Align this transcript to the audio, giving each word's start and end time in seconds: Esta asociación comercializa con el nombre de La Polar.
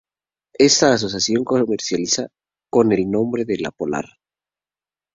Esta 0.57 0.93
asociación 0.93 1.43
comercializa 1.43 2.27
con 2.71 2.91
el 2.91 3.07
nombre 3.07 3.45
de 3.45 3.59
La 3.59 3.69
Polar. 3.69 4.05